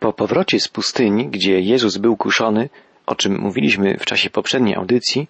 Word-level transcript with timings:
Po 0.00 0.12
powrocie 0.12 0.60
z 0.60 0.68
pustyni, 0.68 1.28
gdzie 1.28 1.60
Jezus 1.60 1.96
był 1.96 2.16
kuszony, 2.16 2.68
o 3.06 3.14
czym 3.14 3.38
mówiliśmy 3.40 3.98
w 3.98 4.04
czasie 4.04 4.30
poprzedniej 4.30 4.74
audycji, 4.74 5.28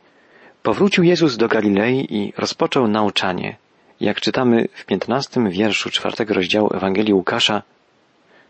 powrócił 0.63 1.05
Jezus 1.05 1.37
do 1.37 1.49
Galilei 1.49 2.07
i 2.15 2.33
rozpoczął 2.37 2.89
nauczanie. 2.89 3.57
Jak 4.01 4.21
czytamy 4.21 4.69
w 4.75 4.85
piętnastym 4.85 5.51
wierszu 5.51 5.91
czwartego 5.91 6.35
rozdziału 6.35 6.71
Ewangelii 6.75 7.15
Łukasza, 7.15 7.63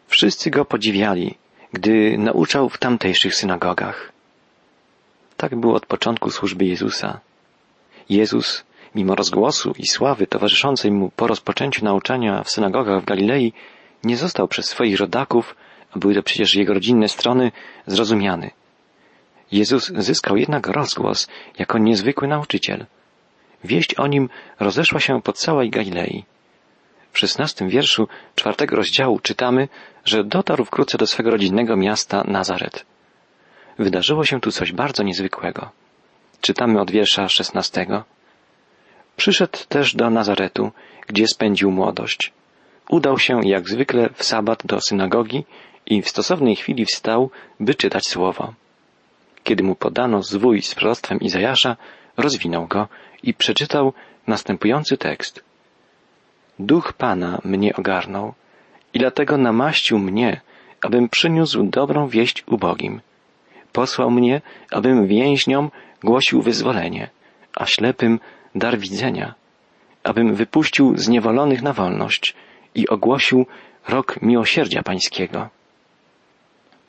wszyscy 0.06 0.50
go 0.50 0.64
podziwiali, 0.64 1.34
gdy 1.72 2.19
nauczał 2.19 2.68
w 2.68 2.78
tamtejszych 2.78 3.34
synagogach. 3.34 4.12
Tak 5.37 5.56
było 5.56 5.74
od 5.74 5.87
początku 5.87 6.30
służby 6.30 6.64
Jezusa. 6.64 7.21
Jezus, 8.08 8.64
mimo 8.94 9.14
rozgłosu 9.14 9.74
i 9.78 9.87
sławy 9.87 10.26
towarzyszącej 10.26 10.90
mu 10.90 11.10
po 11.16 11.26
rozpoczęciu 11.26 11.84
nauczania 11.84 12.42
w 12.42 12.50
synagogach 12.50 13.02
w 13.02 13.04
Galilei, 13.04 13.52
nie 14.04 14.16
został 14.16 14.48
przez 14.48 14.66
swoich 14.66 14.98
rodaków, 14.98 15.56
były 15.96 16.14
to 16.14 16.22
przecież 16.22 16.54
jego 16.54 16.74
rodzinne 16.74 17.09
strony, 17.09 17.52
zrozumiany. 17.86 18.50
Jezus 19.52 19.92
zyskał 19.96 20.36
jednak 20.36 20.66
rozgłos 20.66 21.28
jako 21.58 21.78
niezwykły 21.78 22.28
nauczyciel. 22.28 22.86
Wieść 23.64 23.95
o 23.95 24.06
nim 24.06 24.28
rozeszła 24.60 25.00
się 25.00 25.22
po 25.22 25.32
całej 25.32 25.70
Galilei. 25.70 26.24
W 27.12 27.18
szesnastym 27.18 27.68
wierszu 27.68 28.08
czwartego 28.34 28.76
rozdziału 28.76 29.20
czytamy, 29.20 29.68
że 30.04 30.24
dotarł 30.24 30.64
wkrótce 30.64 30.98
do 30.98 31.06
swego 31.06 31.30
rodzinnego 31.30 31.76
miasta 31.76 32.24
Nazaret. 32.26 32.86
Wydarzyło 33.78 34.24
się 34.24 34.40
tu 34.40 34.52
coś 34.52 34.72
bardzo 34.72 35.02
niezwykłego. 35.02 35.70
Czytamy 36.40 36.80
od 36.80 36.90
wiersza 36.90 37.28
szesnastego. 37.28 38.04
Przyszedł 39.16 39.59
też 39.68 39.95
do 39.95 40.10
Nazaretu, 40.10 40.72
gdzie 41.06 41.26
spędził 41.26 41.70
młodość. 41.70 42.32
Udał 42.90 43.18
się 43.18 43.40
jak 43.45 43.68
zwykle 43.68 44.09
w 44.14 44.24
sabat 44.24 44.66
do 44.66 44.80
synagogi 44.80 45.45
i 45.90 46.02
w 46.02 46.08
stosownej 46.08 46.56
chwili 46.56 46.84
wstał, 46.86 47.30
by 47.60 47.74
czytać 47.74 48.06
słowo. 48.08 48.54
Kiedy 49.44 49.62
mu 49.62 49.74
podano 49.74 50.23
zwój 50.23 50.62
z 50.62 50.74
proroctwem 50.74 51.20
Izajasza, 51.20 51.76
rozwinął 52.16 52.66
go 52.66 52.88
i 53.23 53.34
przeczytał 53.34 53.92
następujący 54.26 54.96
tekst. 54.96 55.45
Duch 56.59 56.92
Pana 56.92 57.40
mnie 57.45 57.76
ogarnął 57.76 58.34
i 58.95 58.98
dlatego 58.98 59.37
namaścił 59.37 59.98
mnie, 59.98 60.40
abym 60.80 61.09
przyniósł 61.09 61.62
dobrą 61.62 62.09
wieść 62.09 62.45
ubogim. 62.46 63.00
Posłał 63.72 64.11
mnie, 64.11 64.41
abym 64.70 65.06
więźniom 65.06 65.70
głosił 66.05 66.43
wyzwolenie, 66.43 67.11
a 67.56 67.67
ślepym 67.67 68.20
dar 68.55 68.78
widzenia, 68.78 69.34
abym 70.05 70.34
wypuścił 70.34 70.97
zniewolonych 70.97 71.62
na 71.62 71.72
wolność 71.72 72.34
i 72.75 72.89
ogłosił 72.89 73.47
rok 73.89 74.22
miłosierdzia 74.22 74.83
pańskiego. 74.83 75.48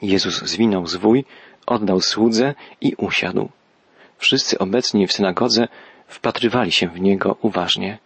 Jezus 0.02 0.42
zwinął 0.42 0.88
zwój, 0.88 1.26
oddał 1.66 2.02
słudze 2.02 2.56
i 2.82 2.96
usiadł. 2.98 3.50
Wszyscy 4.18 4.60
obecni 4.60 5.08
w 5.08 5.14
synagodze 5.14 5.68
wpatrywali 6.08 6.72
się 6.72 6.88
w 6.88 7.02
niego 7.02 7.38
uważnie. 7.42 7.98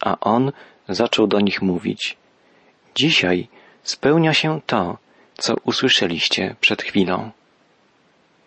A 0.00 0.20
on 0.20 0.52
zaczął 0.88 1.26
do 1.26 1.40
nich 1.40 1.62
mówić. 1.62 2.16
Dzisiaj 2.94 3.48
spełnia 3.82 4.34
się 4.34 4.60
to, 4.66 4.98
co 5.38 5.54
usłyszeliście 5.64 6.56
przed 6.60 6.82
chwilą. 6.82 7.30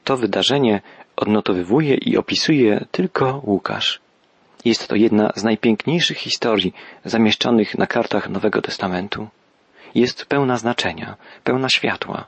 To 0.04 0.17
wydarzenie 0.17 0.82
odnotowywuje 1.16 1.95
i 1.95 2.17
opisuje 2.17 2.86
tylko 2.92 3.42
Łukasz. 3.45 4.00
Jest 4.66 4.88
to 4.88 4.95
jedna 4.95 5.32
z 5.36 5.44
najpiękniejszych 5.44 6.17
historii 6.17 6.73
zamieszczonych 7.06 7.78
na 7.78 7.88
kartach 7.88 8.30
Nowego 8.30 8.62
Testamentu. 8.62 9.28
Jest 9.95 10.26
pełna 10.26 10.58
znaczenia, 10.58 11.16
pełna 11.44 11.70
światła. 11.70 12.26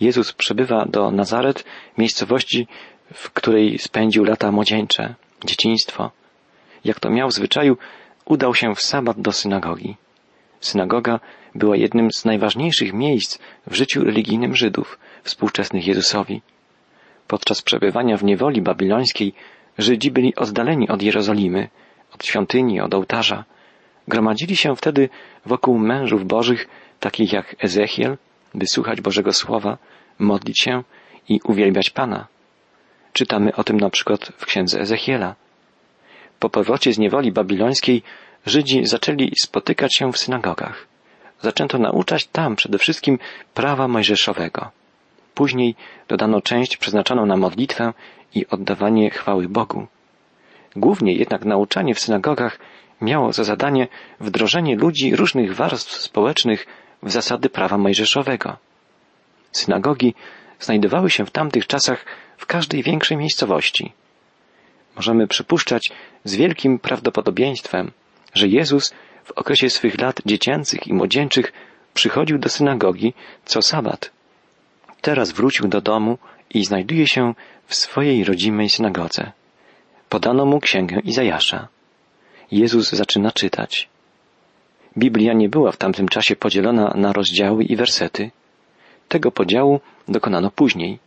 Jezus 0.00 0.32
przybywa 0.32 0.84
do 0.84 1.10
Nazaret, 1.10 1.64
miejscowości, 1.98 2.66
w 3.14 3.30
której 3.30 3.78
spędził 3.78 4.24
lata 4.24 4.52
młodzieńcze, 4.52 5.14
dzieciństwo. 5.44 6.10
Jak 6.84 7.00
to 7.00 7.10
miał 7.10 7.28
w 7.28 7.32
zwyczaju, 7.32 7.76
udał 8.24 8.54
się 8.54 8.74
w 8.74 8.82
sabat 8.82 9.20
do 9.20 9.32
synagogi. 9.32 9.96
Synagoga 10.60 11.20
była 11.54 11.76
jednym 11.76 12.12
z 12.12 12.24
najważniejszych 12.24 12.92
miejsc 12.92 13.38
w 13.66 13.74
życiu 13.74 14.04
religijnym 14.04 14.56
Żydów, 14.56 14.98
współczesnych 15.22 15.86
Jezusowi. 15.86 16.42
Podczas 17.26 17.62
przebywania 17.62 18.16
w 18.16 18.24
niewoli 18.24 18.62
babilońskiej 18.62 19.34
Żydzi 19.78 20.10
byli 20.10 20.34
oddaleni 20.34 20.88
od 20.88 21.02
Jerozolimy, 21.02 21.68
od 22.14 22.26
świątyni, 22.26 22.80
od 22.80 22.94
ołtarza. 22.94 23.44
Gromadzili 24.08 24.56
się 24.56 24.76
wtedy 24.76 25.08
wokół 25.46 25.78
mężów 25.78 26.26
bożych, 26.26 26.68
takich 27.00 27.32
jak 27.32 27.64
Ezechiel, 27.64 28.16
by 28.54 28.66
słuchać 28.66 29.00
Bożego 29.00 29.32
Słowa, 29.32 29.78
modlić 30.18 30.60
się 30.60 30.82
i 31.28 31.40
uwielbiać 31.44 31.90
Pana. 31.90 32.26
Czytamy 33.12 33.54
o 33.54 33.64
tym 33.64 33.76
na 33.76 33.90
przykład 33.90 34.32
w 34.36 34.46
księdze 34.46 34.80
Ezechiela. 34.80 35.34
Po 36.38 36.50
powrocie 36.50 36.92
z 36.92 36.98
niewoli 36.98 37.32
babilońskiej 37.32 38.02
Żydzi 38.46 38.86
zaczęli 38.86 39.32
spotykać 39.42 39.94
się 39.94 40.12
w 40.12 40.18
synagogach. 40.18 40.86
Zaczęto 41.40 41.78
nauczać 41.78 42.26
tam 42.26 42.56
przede 42.56 42.78
wszystkim 42.78 43.18
prawa 43.54 43.88
mojżeszowego. 43.88 44.70
Później 45.34 45.74
dodano 46.08 46.40
część 46.40 46.76
przeznaczoną 46.76 47.26
na 47.26 47.36
modlitwę 47.36 47.92
i 48.34 48.46
oddawanie 48.46 49.10
chwały 49.10 49.48
Bogu. 49.48 49.86
Głównie 50.76 51.12
jednak 51.14 51.44
nauczanie 51.44 51.94
w 51.94 52.00
synagogach 52.00 52.58
miało 53.00 53.32
za 53.32 53.44
zadanie 53.44 53.88
wdrożenie 54.20 54.76
ludzi 54.76 55.16
różnych 55.16 55.54
warstw 55.54 55.92
społecznych 55.92 56.66
w 57.02 57.10
zasady 57.10 57.48
prawa 57.48 57.78
mojżeszowego. 57.78 58.56
Synagogi 59.52 60.14
znajdowały 60.60 61.10
się 61.10 61.26
w 61.26 61.30
tamtych 61.30 61.66
czasach 61.66 62.04
w 62.36 62.46
każdej 62.46 62.82
większej 62.82 63.16
miejscowości. 63.16 63.92
Możemy 64.96 65.26
przypuszczać 65.26 65.90
z 66.24 66.34
wielkim 66.34 66.78
prawdopodobieństwem, 66.78 67.90
że 68.34 68.48
Jezus 68.48 68.94
w 69.24 69.32
okresie 69.32 69.70
swych 69.70 70.00
lat 70.00 70.20
dziecięcych 70.26 70.86
i 70.86 70.94
młodzieńczych 70.94 71.52
przychodził 71.94 72.38
do 72.38 72.48
synagogi 72.48 73.14
co 73.44 73.62
sabat. 73.62 74.10
Teraz 75.00 75.32
wrócił 75.32 75.68
do 75.68 75.80
domu 75.80 76.18
i 76.50 76.64
znajduje 76.64 77.06
się 77.06 77.34
w 77.66 77.74
swojej 77.74 78.24
rodzimej 78.24 78.68
synagodze. 78.68 79.32
Podano 80.08 80.46
mu 80.46 80.60
księgę 80.60 81.00
Izajasza. 81.04 81.68
Jezus 82.50 82.90
zaczyna 82.90 83.32
czytać. 83.32 83.91
Biblia 84.98 85.32
nie 85.32 85.48
była 85.48 85.72
w 85.72 85.76
tamtym 85.76 86.08
czasie 86.08 86.36
podzielona 86.36 86.94
na 86.96 87.12
rozdziały 87.12 87.64
i 87.64 87.76
wersety. 87.76 88.30
Tego 89.08 89.30
podziału 89.30 89.80
dokonano 90.08 90.50
później. 90.50 90.98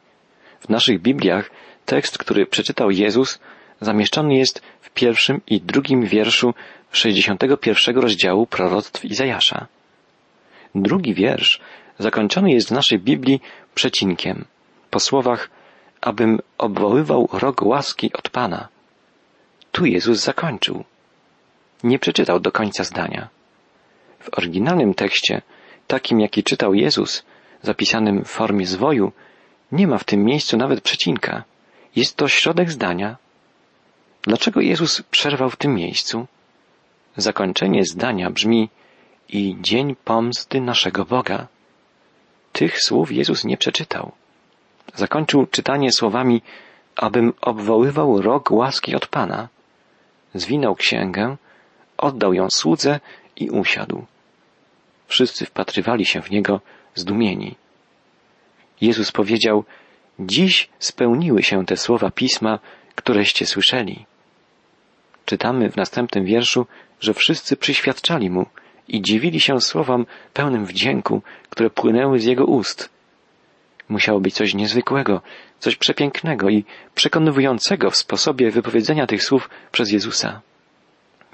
W 0.60 0.70
naszych 0.70 1.02
Bibliach 1.02 1.52
tekst, 1.86 2.18
który 2.18 2.46
przeczytał 2.46 2.92
Jezus, 2.92 3.40
zamieszczony 3.82 4.36
jest 4.36 4.62
w 4.82 4.90
pierwszym 4.90 5.42
i 5.48 5.62
drugim 5.62 6.06
wierszu 6.06 6.54
61 6.92 7.98
rozdziału 7.98 8.48
proroctw 8.48 9.06
Izajasza. 9.06 9.68
Drugi 10.76 11.14
wiersz 11.14 11.62
zakończony 12.00 12.52
jest 12.52 12.68
w 12.68 12.72
naszej 12.72 13.00
Biblii 13.00 13.42
przecinkiem 13.76 14.46
po 14.96 15.00
słowach 15.00 15.50
abym 16.02 16.40
obwoływał 16.58 17.30
rok 17.34 17.62
łaski 17.62 18.14
od 18.14 18.30
Pana. 18.30 18.68
Tu 19.72 19.86
Jezus 19.86 20.20
zakończył. 20.20 20.84
Nie 21.84 22.00
przeczytał 22.00 22.40
do 22.40 22.52
końca 22.52 22.84
zdania. 22.84 23.28
W 24.26 24.38
oryginalnym 24.38 24.94
tekście, 24.94 25.42
takim 25.88 26.20
jaki 26.20 26.44
czytał 26.44 26.74
Jezus, 26.74 27.24
zapisanym 27.62 28.24
w 28.24 28.28
formie 28.28 28.66
zwoju, 28.66 29.12
nie 29.72 29.88
ma 29.88 29.98
w 29.98 30.04
tym 30.04 30.24
miejscu 30.24 30.58
nawet 30.58 30.82
przecinka. 30.82 31.44
Jest 31.96 32.18
to 32.18 32.28
środek 32.28 32.72
zdania. 32.72 33.18
Dlaczego 34.22 34.62
Jezus 34.62 35.02
przerwał 35.02 35.50
w 35.50 35.56
tym 35.56 35.76
miejscu? 35.76 36.28
Zakończenie 37.18 37.86
zdania 37.86 38.30
brzmi 38.30 38.70
i 39.30 39.58
dzień 39.62 39.96
pomsty 39.96 40.62
naszego 40.62 41.06
Boga. 41.06 41.48
Tych 42.54 42.82
słów 42.82 43.12
Jezus 43.12 43.44
nie 43.44 43.58
przeczytał. 43.58 44.12
Zakończył 44.96 45.46
czytanie 45.46 45.92
słowami, 45.92 46.42
abym 46.96 47.34
obwoływał 47.42 48.22
rok 48.22 48.52
łaski 48.52 48.96
od 48.96 49.08
Pana. 49.08 49.48
Zwinął 50.34 50.76
księgę, 50.76 51.38
oddał 51.98 52.34
ją 52.34 52.50
słudze 52.50 53.00
i 53.36 53.50
usiadł. 53.50 54.06
Wszyscy 55.08 55.46
wpatrywali 55.46 56.06
się 56.06 56.22
w 56.22 56.32
niego 56.32 56.62
zdumieni. 56.96 57.56
Jezus 58.82 59.12
powiedział, 59.12 59.64
dziś 60.20 60.70
spełniły 60.80 61.44
się 61.44 61.66
te 61.66 61.78
słowa 61.78 62.12
pisma, 62.12 62.60
któreście 62.96 63.46
słyszeli. 63.46 64.06
Czytamy 65.26 65.70
w 65.70 65.76
następnym 65.76 66.26
wierszu, 66.26 66.68
że 67.00 67.14
wszyscy 67.14 67.58
przyświadczali 67.58 68.30
mu 68.30 68.46
i 68.88 69.02
dziwili 69.02 69.40
się 69.40 69.62
słowom 69.62 70.06
pełnym 70.34 70.66
wdzięku, 70.66 71.22
które 71.50 71.70
płynęły 71.70 72.20
z 72.20 72.26
jego 72.26 72.46
ust. 72.46 72.90
Musiało 73.90 74.20
być 74.20 74.34
coś 74.34 74.54
niezwykłego, 74.54 75.22
coś 75.60 75.76
przepięknego 75.76 76.50
i 76.50 76.66
przekonywującego 76.96 77.92
w 77.92 77.96
sposobie 77.96 78.52
wypowiedzenia 78.52 79.08
tych 79.08 79.24
słów 79.24 79.50
przez 79.72 79.92
Jezusa. 79.92 80.42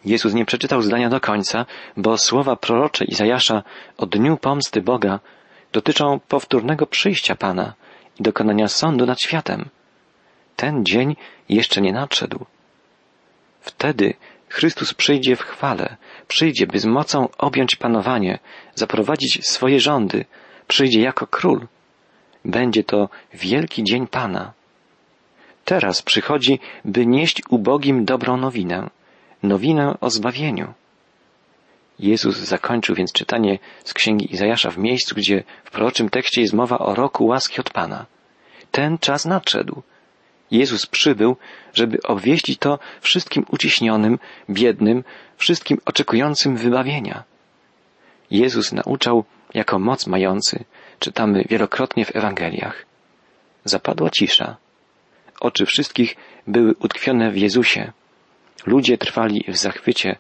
Jezus 0.06 0.34
nie 0.34 0.46
przeczytał 0.46 0.82
zdania 0.82 1.10
do 1.10 1.20
końca, 1.20 1.66
bo 1.98 2.18
słowa 2.18 2.56
prorocze 2.56 3.06
Izajasza 3.06 3.64
o 3.98 4.06
dniu 4.06 4.38
pomsty 4.38 4.82
Boga 4.82 5.20
dotyczą 5.74 6.20
powtórnego 6.28 6.88
przyjścia 6.88 7.36
Pana 7.36 7.74
i 8.20 8.24
dokonania 8.24 8.68
sądu 8.68 9.06
nad 9.06 9.22
światem. 9.22 9.70
Ten 10.56 10.86
dzień 10.86 11.16
jeszcze 11.50 11.82
nie 11.82 11.94
nadszedł. 11.94 12.46
Wtedy 13.62 14.14
Chrystus 14.50 14.94
przyjdzie 14.94 15.36
w 15.36 15.42
chwale, 15.42 15.98
przyjdzie, 16.28 16.68
by 16.68 16.80
z 16.80 16.86
mocą 16.86 17.28
objąć 17.38 17.76
panowanie, 17.76 18.40
zaprowadzić 18.76 19.48
swoje 19.48 19.80
rządy, 19.80 20.26
przyjdzie 20.68 21.02
jako 21.02 21.28
król. 21.28 21.68
Będzie 22.46 22.84
to 22.84 23.10
wielki 23.34 23.84
dzień 23.84 24.08
Pana. 24.08 24.54
Teraz 25.66 26.02
przychodzi, 26.02 26.60
by 26.86 27.06
nieść 27.06 27.42
ubogim 27.50 28.06
dobrą 28.06 28.38
nowinę, 28.38 28.90
nowinę 29.44 29.98
o 30.02 30.10
zbawieniu. 30.10 30.74
Jezus 32.00 32.38
zakończył 32.38 32.96
więc 32.96 33.12
czytanie 33.12 33.60
z 33.84 33.94
księgi 33.94 34.34
Izajasza 34.34 34.72
w 34.72 34.78
miejscu, 34.78 35.16
gdzie 35.16 35.44
w 35.64 35.72
proroczym 35.72 36.10
tekście 36.10 36.42
jest 36.42 36.54
mowa 36.54 36.80
o 36.80 36.96
roku 36.96 37.26
łaski 37.26 37.62
od 37.62 37.70
Pana. 37.70 38.06
Ten 38.72 38.98
czas 38.98 39.26
nadszedł. 39.26 39.82
Jezus 40.52 40.86
przybył, 40.86 41.38
żeby 41.74 42.02
obwieścić 42.04 42.60
to 42.60 42.80
wszystkim 43.02 43.46
uciśnionym, 43.50 44.20
biednym, 44.50 45.04
wszystkim 45.38 45.78
oczekującym 45.86 46.58
wybawienia. 46.58 47.24
Jezus 48.32 48.72
nauczał 48.72 49.24
jako 49.54 49.80
moc 49.80 50.08
mający, 50.08 50.64
czytamy 51.00 51.46
wielokrotnie 51.50 52.06
w 52.06 52.16
Ewangeliach. 52.16 52.86
Zapadła 53.66 54.10
cisza. 54.10 54.58
Oczy 55.40 55.66
wszystkich 55.66 56.16
były 56.48 56.76
utkwione 56.80 57.32
w 57.32 57.38
Jezusie. 57.38 57.92
Ludzie 58.66 58.98
trwali 58.98 59.46
w 59.48 59.58
zachwycie, 59.58 60.16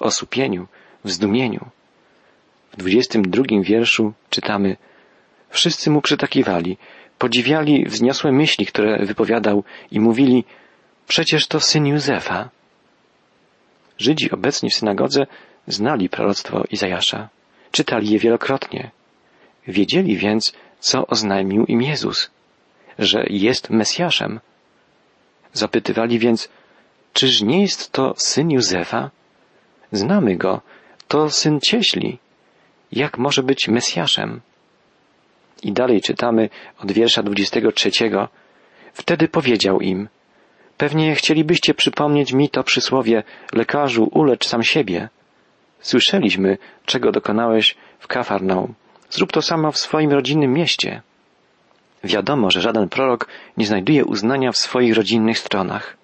osłupieniu, 0.00 0.66
w 1.04 1.10
zdumieniu. 1.10 1.66
W 2.72 2.76
dwudziestym 2.76 3.22
drugim 3.22 3.62
wierszu 3.62 4.12
czytamy 4.30 4.76
Wszyscy 5.50 5.90
mu 5.90 6.02
przytakiwali, 6.02 6.76
podziwiali 7.18 7.84
wzniosłe 7.84 8.32
myśli, 8.32 8.66
które 8.66 9.06
wypowiadał 9.06 9.64
i 9.90 10.00
mówili 10.00 10.44
Przecież 11.08 11.46
to 11.46 11.60
syn 11.60 11.86
Józefa. 11.86 12.50
Żydzi 13.98 14.30
obecni 14.30 14.70
w 14.70 14.74
synagodze 14.74 15.26
znali 15.66 16.08
proroctwo 16.08 16.64
Izajasza. 16.70 17.28
Czytali 17.70 18.10
je 18.10 18.18
wielokrotnie. 18.18 18.90
Wiedzieli 19.68 20.16
więc, 20.16 20.52
co 20.80 21.06
oznajmił 21.06 21.64
im 21.64 21.82
Jezus, 21.82 22.30
że 22.98 23.24
jest 23.30 23.70
Mesjaszem. 23.70 24.40
Zapytywali 25.52 26.18
więc, 26.18 26.48
czyż 27.18 27.42
nie 27.42 27.62
jest 27.62 27.92
to 27.92 28.14
syn 28.16 28.50
Józefa? 28.50 29.10
Znamy 29.92 30.36
go, 30.36 30.60
to 31.08 31.30
syn 31.30 31.60
cieśli. 31.60 32.18
Jak 32.92 33.18
może 33.18 33.42
być 33.42 33.68
Mesjaszem? 33.68 34.40
I 35.62 35.72
dalej 35.72 36.00
czytamy 36.00 36.48
od 36.78 36.92
wiersza 36.92 37.22
23. 37.22 37.90
Wtedy 38.92 39.28
powiedział 39.28 39.80
im, 39.80 40.08
pewnie 40.76 41.14
chcielibyście 41.14 41.74
przypomnieć 41.74 42.32
mi 42.32 42.48
to 42.48 42.64
przysłowie, 42.64 43.22
lekarzu, 43.52 44.08
ulecz 44.12 44.46
sam 44.46 44.62
siebie. 44.62 45.08
Słyszeliśmy, 45.80 46.58
czego 46.86 47.12
dokonałeś 47.12 47.76
w 47.98 48.06
Kafarnaum. 48.06 48.74
Zrób 49.10 49.32
to 49.32 49.42
samo 49.42 49.72
w 49.72 49.78
swoim 49.78 50.10
rodzinnym 50.10 50.52
mieście. 50.52 51.02
Wiadomo, 52.04 52.50
że 52.50 52.60
żaden 52.60 52.88
prorok 52.88 53.28
nie 53.56 53.66
znajduje 53.66 54.04
uznania 54.04 54.52
w 54.52 54.58
swoich 54.58 54.94
rodzinnych 54.94 55.38
stronach. 55.38 55.97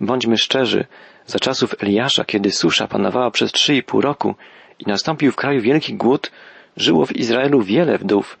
Bądźmy 0.00 0.36
szczerzy, 0.36 0.86
za 1.26 1.38
czasów 1.38 1.74
Eliasza, 1.78 2.24
kiedy 2.24 2.50
susza 2.50 2.86
panowała 2.86 3.30
przez 3.30 3.52
trzy 3.52 3.74
i 3.74 3.82
pół 3.82 4.00
roku 4.00 4.34
i 4.78 4.84
nastąpił 4.86 5.32
w 5.32 5.36
kraju 5.36 5.60
wielki 5.60 5.94
głód, 5.94 6.30
żyło 6.76 7.06
w 7.06 7.16
Izraelu 7.16 7.62
wiele 7.62 7.98
wdów, 7.98 8.38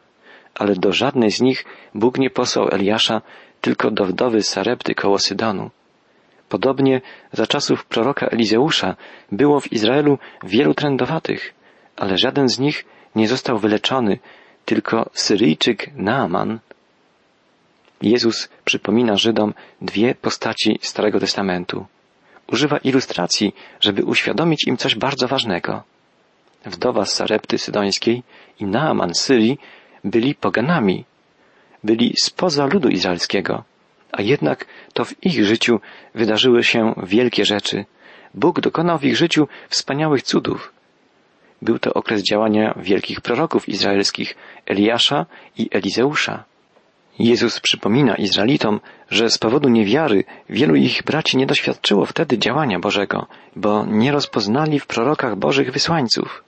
ale 0.54 0.74
do 0.74 0.92
żadnej 0.92 1.30
z 1.30 1.40
nich 1.40 1.64
Bóg 1.94 2.18
nie 2.18 2.30
posłał 2.30 2.68
Eliasza, 2.72 3.22
tylko 3.60 3.90
do 3.90 4.04
wdowy 4.04 4.42
Sarepty 4.42 4.94
koło 4.94 5.18
Sydonu. 5.18 5.70
Podobnie 6.48 7.00
za 7.32 7.46
czasów 7.46 7.84
proroka 7.84 8.26
Elizeusza 8.26 8.96
było 9.32 9.60
w 9.60 9.72
Izraelu 9.72 10.18
wielu 10.42 10.74
trędowatych, 10.74 11.54
ale 11.96 12.18
żaden 12.18 12.48
z 12.48 12.58
nich 12.58 12.84
nie 13.14 13.28
został 13.28 13.58
wyleczony, 13.58 14.18
tylko 14.64 15.10
Syryjczyk 15.12 15.90
Naaman. 15.94 16.58
Jezus 18.02 18.48
przypomina 18.64 19.16
Żydom 19.16 19.54
dwie 19.80 20.14
postaci 20.14 20.78
Starego 20.82 21.20
Testamentu. 21.20 21.86
Używa 22.52 22.78
ilustracji, 22.78 23.54
żeby 23.80 24.04
uświadomić 24.04 24.66
im 24.66 24.76
coś 24.76 24.94
bardzo 24.94 25.28
ważnego. 25.28 25.82
Wdowa 26.64 27.04
z 27.04 27.12
Sarepty 27.12 27.58
Sydońskiej 27.58 28.22
i 28.60 28.64
Naaman 28.64 29.14
Syrii 29.14 29.58
byli 30.04 30.34
poganami, 30.34 31.04
byli 31.84 32.14
spoza 32.22 32.66
ludu 32.66 32.88
izraelskiego, 32.88 33.64
a 34.12 34.22
jednak 34.22 34.66
to 34.92 35.04
w 35.04 35.24
ich 35.24 35.44
życiu 35.44 35.80
wydarzyły 36.14 36.64
się 36.64 36.94
wielkie 37.02 37.44
rzeczy. 37.44 37.84
Bóg 38.34 38.60
dokonał 38.60 38.98
w 38.98 39.04
ich 39.04 39.16
życiu 39.16 39.48
wspaniałych 39.68 40.22
cudów. 40.22 40.72
Był 41.62 41.78
to 41.78 41.94
okres 41.94 42.22
działania 42.22 42.74
wielkich 42.76 43.20
proroków 43.20 43.68
izraelskich 43.68 44.36
Eliasza 44.66 45.26
i 45.58 45.68
Elizeusza. 45.72 46.44
Jezus 47.18 47.60
przypomina 47.60 48.14
Izraelitom, 48.14 48.80
że 49.10 49.30
z 49.30 49.38
powodu 49.38 49.68
niewiary 49.68 50.24
wielu 50.48 50.74
ich 50.74 51.02
braci 51.02 51.36
nie 51.36 51.46
doświadczyło 51.46 52.06
wtedy 52.06 52.38
działania 52.38 52.78
Bożego, 52.78 53.26
bo 53.56 53.86
nie 53.86 54.12
rozpoznali 54.12 54.80
w 54.80 54.86
prorokach 54.86 55.36
Bożych 55.36 55.72
wysłańców. 55.72 56.44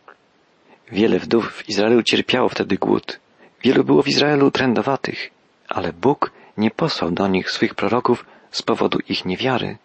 Wiele 0.92 1.18
wdów 1.18 1.52
w 1.52 1.68
Izraelu 1.68 2.02
cierpiało 2.02 2.48
wtedy 2.48 2.76
głód. 2.76 3.20
Wielu 3.62 3.84
było 3.84 4.02
w 4.02 4.08
Izraelu 4.08 4.50
trędowatych, 4.50 5.30
ale 5.68 5.92
Bóg 5.92 6.32
nie 6.56 6.70
posłał 6.70 7.10
do 7.10 7.28
nich 7.28 7.50
swych 7.50 7.74
proroków 7.74 8.24
z 8.50 8.62
powodu 8.62 8.98
ich 9.08 9.24
niewiary. 9.24 9.76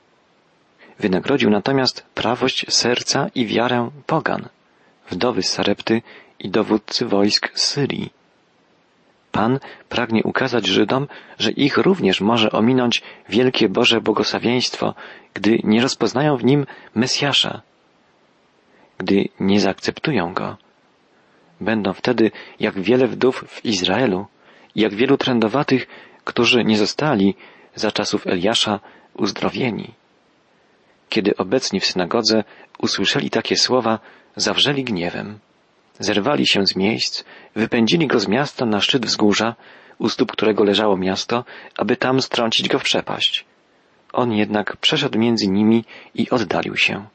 Wynagrodził 0.99 1.49
natomiast 1.49 2.05
prawość 2.13 2.65
serca 2.69 3.29
i 3.35 3.45
wiarę 3.45 3.89
pogan, 4.05 4.47
wdowy 5.09 5.43
z 5.43 5.49
Sarepty 5.49 6.01
i 6.39 6.49
dowódcy 6.49 7.05
wojsk 7.05 7.51
Syrii. 7.55 8.22
Pan 9.33 9.59
pragnie 9.89 10.23
ukazać 10.23 10.65
Żydom, 10.67 11.07
że 11.39 11.51
ich 11.51 11.77
również 11.77 12.21
może 12.21 12.51
ominąć 12.51 13.01
wielkie 13.29 13.69
Boże 13.69 14.01
błogosławieństwo, 14.01 14.93
gdy 15.33 15.59
nie 15.63 15.81
rozpoznają 15.81 16.37
w 16.37 16.45
nim 16.45 16.65
Mesjasza, 16.95 17.61
gdy 18.97 19.29
nie 19.39 19.59
zaakceptują 19.59 20.33
go. 20.33 20.57
Będą 21.61 21.93
wtedy 21.93 22.31
jak 22.59 22.79
wiele 22.79 23.07
wdów 23.07 23.45
w 23.47 23.65
Izraelu 23.65 24.27
i 24.75 24.81
jak 24.81 24.93
wielu 24.93 25.17
trędowatych, 25.17 25.87
którzy 26.23 26.63
nie 26.63 26.77
zostali 26.77 27.35
za 27.75 27.91
czasów 27.91 28.27
Eliasza 28.27 28.79
uzdrowieni. 29.13 29.93
Kiedy 31.09 31.37
obecni 31.37 31.79
w 31.79 31.85
synagodze 31.85 32.43
usłyszeli 32.77 33.29
takie 33.29 33.55
słowa, 33.57 33.99
zawrzeli 34.35 34.83
gniewem. 34.83 35.39
Zerwali 35.99 36.47
się 36.47 36.67
z 36.67 36.75
miejsc, 36.75 37.23
wypędzili 37.55 38.07
go 38.07 38.19
z 38.19 38.27
miasta 38.27 38.65
na 38.65 38.81
szczyt 38.81 39.05
wzgórza, 39.05 39.55
u 39.97 40.09
stóp 40.09 40.31
którego 40.31 40.63
leżało 40.63 40.97
miasto, 40.97 41.45
aby 41.77 41.97
tam 41.97 42.21
strącić 42.21 42.69
go 42.69 42.79
w 42.79 42.83
przepaść. 42.83 43.45
On 44.13 44.33
jednak 44.33 44.77
przeszedł 44.77 45.19
między 45.19 45.47
nimi 45.47 45.85
i 46.15 46.29
oddalił 46.29 46.77
się. 46.77 47.05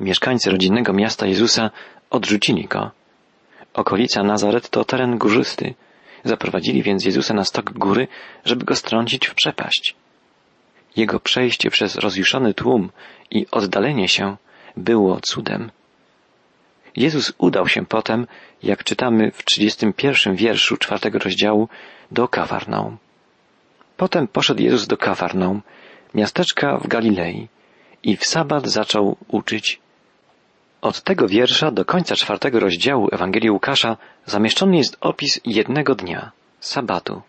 Mieszkańcy 0.00 0.50
rodzinnego 0.50 0.92
miasta 0.92 1.26
Jezusa 1.26 1.70
odrzucili 2.10 2.66
go. 2.66 2.90
Okolica 3.74 4.22
Nazaret 4.22 4.70
to 4.70 4.84
teren 4.84 5.18
górzysty. 5.18 5.74
Zaprowadzili 6.24 6.82
więc 6.82 7.04
Jezusa 7.04 7.34
na 7.34 7.44
stok 7.44 7.72
góry, 7.72 8.08
żeby 8.44 8.64
go 8.64 8.76
strącić 8.76 9.26
w 9.26 9.34
przepaść. 9.34 9.94
Jego 10.96 11.20
przejście 11.20 11.70
przez 11.70 11.96
rozjuszony 11.96 12.54
tłum 12.54 12.90
i 13.30 13.46
oddalenie 13.50 14.08
się 14.08 14.36
było 14.76 15.20
cudem. 15.20 15.70
Jezus 16.96 17.32
udał 17.38 17.68
się 17.68 17.86
potem, 17.86 18.26
jak 18.62 18.84
czytamy 18.84 19.30
w 19.30 19.44
31 19.44 20.36
wierszu 20.36 20.76
czwartego 20.76 21.18
rozdziału, 21.18 21.68
do 22.10 22.28
Kafarnaum. 22.28 22.96
Potem 23.96 24.28
poszedł 24.28 24.62
Jezus 24.62 24.86
do 24.86 24.96
Kafarnaum, 24.96 25.62
miasteczka 26.14 26.78
w 26.78 26.86
Galilei, 26.86 27.48
i 28.02 28.16
w 28.16 28.26
sabat 28.26 28.68
zaczął 28.68 29.16
uczyć. 29.28 29.80
Od 30.80 31.02
tego 31.02 31.28
wiersza 31.28 31.70
do 31.70 31.84
końca 31.84 32.14
czwartego 32.16 32.60
rozdziału 32.60 33.08
Ewangelii 33.12 33.50
Łukasza 33.50 33.96
zamieszczony 34.26 34.76
jest 34.76 34.96
opis 35.00 35.40
jednego 35.44 35.94
dnia, 35.94 36.32
sabatu. 36.60 37.22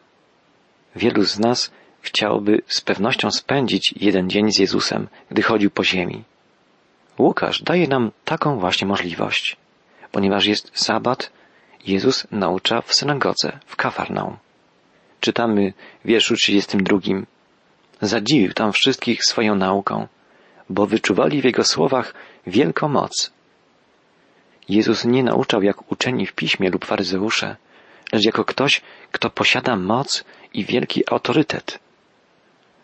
Wielu 0.96 1.24
z 1.24 1.40
nas 1.40 1.72
chciałoby 2.02 2.62
z 2.68 2.82
pewnością 2.82 3.32
spędzić 3.32 3.94
jeden 3.98 4.30
dzień 4.30 4.52
z 4.52 4.60
Jezusem, 4.60 5.08
gdy 5.32 5.42
chodził 5.42 5.72
po 5.72 5.84
ziemi. 5.84 6.24
Łukasz 7.22 7.62
daje 7.64 7.88
nam 7.88 8.12
taką 8.26 8.60
właśnie 8.60 8.88
możliwość. 8.88 9.58
Ponieważ 10.12 10.46
jest 10.46 10.72
sabat, 10.74 11.32
Jezus 11.88 12.28
naucza 12.32 12.82
w 12.82 12.94
synagodze, 12.94 13.60
w 13.66 13.76
Kafarnaum. 13.76 14.38
Czytamy 15.20 15.74
w 16.06 16.08
wierszu 16.08 16.36
32. 16.36 17.00
Zadziwił 18.02 18.54
tam 18.54 18.72
wszystkich 18.72 19.24
swoją 19.26 19.56
nauką, 19.56 20.08
bo 20.70 20.86
wyczuwali 20.86 21.42
w 21.42 21.46
jego 21.46 21.64
słowach 21.64 22.14
wielką 22.48 22.90
moc. 22.90 23.32
Jezus 24.70 25.06
nie 25.06 25.24
nauczał 25.24 25.64
jak 25.64 25.92
uczeni 25.92 26.26
w 26.28 26.34
piśmie 26.34 26.70
lub 26.70 26.86
faryzeusze, 26.86 27.56
lecz 28.14 28.26
jako 28.26 28.46
ktoś, 28.46 28.82
kto 29.12 29.30
posiada 29.30 29.76
moc 29.76 30.24
i 30.54 30.66
wielki 30.66 31.04
autorytet. 31.12 31.80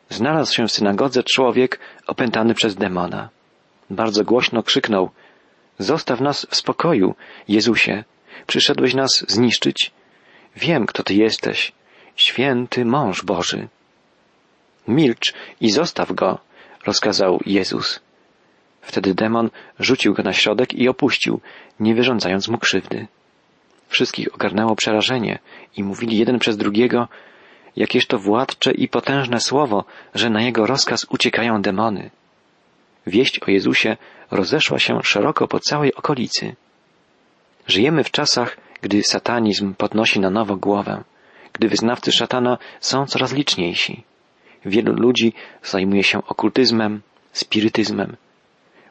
Znalazł 0.09 0.53
się 0.53 0.67
w 0.67 0.71
synagodze 0.71 1.23
człowiek 1.23 1.79
opętany 2.07 2.53
przez 2.53 2.75
demona. 2.75 3.36
Bardzo 3.89 4.23
głośno 4.23 4.63
krzyknął 4.63 5.09
Zostaw 5.79 6.21
nas 6.21 6.47
w 6.49 6.55
spokoju, 6.55 7.15
Jezusie, 7.47 8.03
przyszedłeś 8.47 8.93
nas 8.93 9.25
zniszczyć? 9.27 9.91
Wiem, 10.55 10.85
kto 10.85 11.03
Ty 11.03 11.13
jesteś, 11.13 11.71
święty 12.15 12.85
mąż 12.85 13.23
Boży. 13.23 13.67
Milcz 14.87 15.33
i 15.61 15.71
zostaw 15.71 16.11
go, 16.11 16.39
rozkazał 16.85 17.39
Jezus. 17.45 17.99
Wtedy 18.81 19.13
demon 19.13 19.49
rzucił 19.79 20.13
go 20.13 20.23
na 20.23 20.33
środek 20.33 20.73
i 20.73 20.89
opuścił, 20.89 21.39
nie 21.79 21.95
wyrządzając 21.95 22.47
mu 22.47 22.57
krzywdy. 22.57 23.07
Wszystkich 23.89 24.35
ogarnęło 24.35 24.75
przerażenie 24.75 25.39
i 25.77 25.83
mówili 25.83 26.17
jeden 26.17 26.39
przez 26.39 26.57
drugiego, 26.57 27.07
jakież 27.75 28.05
to 28.05 28.19
władcze 28.19 28.71
i 28.71 28.87
potężne 28.87 29.39
słowo, 29.39 29.85
że 30.15 30.29
na 30.29 30.41
jego 30.41 30.65
rozkaz 30.65 31.05
uciekają 31.09 31.61
demony. 31.61 32.09
Wieść 33.07 33.39
o 33.39 33.51
Jezusie 33.51 33.97
rozeszła 34.31 34.79
się 34.79 34.99
szeroko 35.03 35.47
po 35.47 35.59
całej 35.59 35.95
okolicy. 35.95 36.55
Żyjemy 37.67 38.03
w 38.03 38.11
czasach, 38.11 38.57
gdy 38.81 39.03
satanizm 39.03 39.73
podnosi 39.73 40.19
na 40.19 40.29
nowo 40.29 40.55
głowę, 40.55 41.03
gdy 41.53 41.67
wyznawcy 41.67 42.11
szatana 42.11 42.57
są 42.79 43.05
coraz 43.05 43.33
liczniejsi. 43.33 44.03
Wielu 44.65 44.93
ludzi 44.93 45.33
zajmuje 45.63 46.03
się 46.03 46.25
okultyzmem, 46.27 47.01
spirytyzmem. 47.33 48.15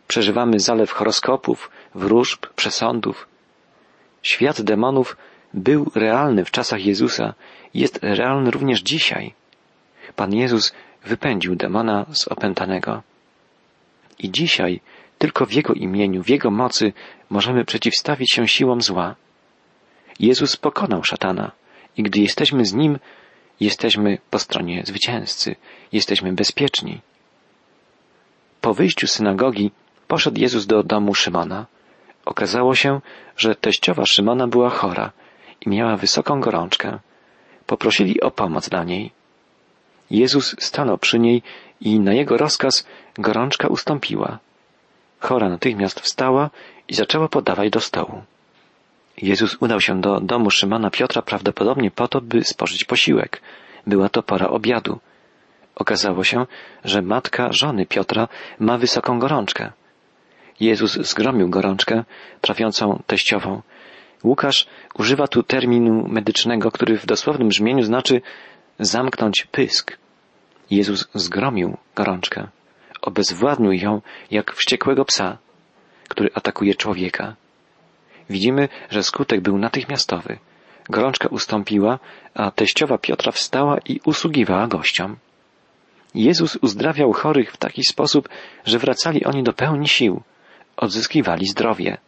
Przeżywamy 0.08 0.60
zalew 0.60 0.90
horoskopów, 0.90 1.70
wróżb, 1.94 2.46
przesądów. 2.46 3.28
Świat 4.22 4.62
demonów 4.62 5.16
był 5.54 5.92
realny 5.94 6.44
w 6.44 6.50
czasach 6.50 6.84
Jezusa 6.84 7.34
jest 7.74 7.98
realny 8.02 8.50
również 8.50 8.80
dzisiaj. 8.82 9.34
Pan 10.16 10.34
Jezus 10.34 10.74
wypędził 11.04 11.56
demona 11.56 12.06
z 12.12 12.28
opętanego. 12.28 13.02
I 14.18 14.30
dzisiaj 14.30 14.80
tylko 15.18 15.46
w 15.46 15.52
Jego 15.52 15.74
imieniu, 15.74 16.22
w 16.22 16.28
Jego 16.28 16.50
mocy 16.50 16.92
możemy 17.30 17.64
przeciwstawić 17.64 18.32
się 18.32 18.48
siłom 18.48 18.82
zła. 18.82 19.14
Jezus 20.20 20.56
pokonał 20.56 21.04
szatana 21.04 21.52
i 21.96 22.02
gdy 22.02 22.20
jesteśmy 22.20 22.64
z 22.64 22.74
Nim, 22.74 22.98
jesteśmy 23.60 24.18
po 24.30 24.38
stronie 24.38 24.82
zwycięzcy, 24.86 25.56
jesteśmy 25.92 26.32
bezpieczni. 26.32 27.00
Po 28.60 28.74
wyjściu 28.74 29.06
z 29.06 29.12
synagogi 29.12 29.70
poszedł 30.08 30.40
Jezus 30.40 30.66
do 30.66 30.82
domu 30.82 31.14
Szymona. 31.14 31.66
Okazało 32.24 32.74
się, 32.74 33.00
że 33.36 33.54
teściowa 33.54 34.06
Szymona 34.06 34.48
była 34.48 34.70
chora 34.70 35.12
i 35.60 35.68
miała 35.68 35.96
wysoką 35.96 36.40
gorączkę. 36.40 36.98
Poprosili 37.66 38.20
o 38.20 38.30
pomoc 38.30 38.68
dla 38.68 38.84
niej. 38.84 39.10
Jezus 40.10 40.56
stanął 40.58 40.98
przy 40.98 41.18
niej 41.18 41.42
i 41.80 42.00
na 42.00 42.12
jego 42.12 42.36
rozkaz 42.36 42.86
gorączka 43.18 43.68
ustąpiła. 43.68 44.38
Chora 45.20 45.48
natychmiast 45.48 46.00
wstała 46.00 46.50
i 46.88 46.94
zaczęła 46.94 47.28
podawać 47.28 47.70
do 47.70 47.80
stołu. 47.80 48.22
Jezus 49.22 49.56
udał 49.60 49.80
się 49.80 50.00
do 50.00 50.20
domu 50.20 50.50
Szymana 50.50 50.90
Piotra 50.90 51.22
prawdopodobnie 51.22 51.90
po 51.90 52.08
to, 52.08 52.20
by 52.20 52.44
spożyć 52.44 52.84
posiłek. 52.84 53.42
Była 53.86 54.08
to 54.08 54.22
pora 54.22 54.48
obiadu. 54.48 54.98
Okazało 55.74 56.24
się, 56.24 56.46
że 56.84 57.02
matka 57.02 57.52
żony 57.52 57.86
Piotra 57.86 58.28
ma 58.58 58.78
wysoką 58.78 59.18
gorączkę. 59.18 59.72
Jezus 60.60 60.92
zgromił 60.92 61.48
gorączkę 61.48 62.04
trafiącą 62.40 63.02
teściową. 63.06 63.62
Łukasz 64.24 64.66
używa 64.98 65.28
tu 65.28 65.42
terminu 65.42 66.08
medycznego, 66.08 66.70
który 66.70 66.98
w 66.98 67.06
dosłownym 67.06 67.48
brzmieniu 67.48 67.82
znaczy 67.82 68.20
zamknąć 68.78 69.46
pysk. 69.52 69.98
Jezus 70.70 71.08
zgromił 71.14 71.76
gorączkę. 71.94 72.48
Obezwładnił 73.02 73.72
ją 73.72 74.00
jak 74.30 74.54
wściekłego 74.54 75.04
psa, 75.04 75.38
który 76.08 76.30
atakuje 76.34 76.74
człowieka. 76.74 77.36
Widzimy, 78.30 78.68
że 78.90 79.02
skutek 79.02 79.40
był 79.40 79.58
natychmiastowy. 79.58 80.38
Gorączka 80.90 81.28
ustąpiła, 81.28 81.98
a 82.34 82.50
teściowa 82.50 82.98
Piotra 82.98 83.32
wstała 83.32 83.78
i 83.78 84.00
usługiwała 84.04 84.66
gościom. 84.66 85.16
Jezus 86.14 86.56
uzdrawiał 86.56 87.12
chorych 87.12 87.52
w 87.52 87.56
taki 87.56 87.84
sposób, 87.84 88.28
że 88.64 88.78
wracali 88.78 89.24
oni 89.24 89.42
do 89.42 89.52
pełni 89.52 89.88
sił, 89.88 90.22
odzyskiwali 90.76 91.46
zdrowie. 91.46 91.98